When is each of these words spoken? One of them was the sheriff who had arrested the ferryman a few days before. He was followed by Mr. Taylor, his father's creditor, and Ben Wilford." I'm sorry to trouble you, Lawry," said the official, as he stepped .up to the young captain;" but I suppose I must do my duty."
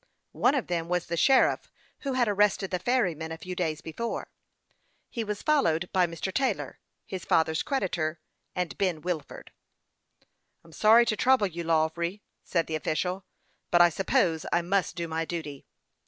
One 0.31 0.55
of 0.55 0.65
them 0.65 0.89
was 0.89 1.05
the 1.05 1.15
sheriff 1.15 1.71
who 1.99 2.13
had 2.13 2.27
arrested 2.27 2.71
the 2.71 2.79
ferryman 2.79 3.31
a 3.31 3.37
few 3.37 3.55
days 3.55 3.81
before. 3.81 4.31
He 5.11 5.23
was 5.23 5.43
followed 5.43 5.91
by 5.93 6.07
Mr. 6.07 6.33
Taylor, 6.33 6.79
his 7.05 7.23
father's 7.23 7.61
creditor, 7.61 8.19
and 8.55 8.75
Ben 8.79 9.01
Wilford." 9.01 9.51
I'm 10.63 10.73
sorry 10.73 11.05
to 11.05 11.15
trouble 11.15 11.45
you, 11.45 11.63
Lawry," 11.63 12.23
said 12.43 12.65
the 12.65 12.73
official, 12.75 13.17
as 13.17 13.21
he 13.21 13.25
stepped 13.27 13.29
.up 13.29 13.45
to 13.45 13.67
the 13.69 13.69
young 13.69 13.69
captain;" 13.69 13.69
but 13.71 13.81
I 13.83 13.89
suppose 13.91 14.45
I 14.51 14.61
must 14.63 14.95
do 14.95 15.07
my 15.07 15.23
duty." 15.23 15.67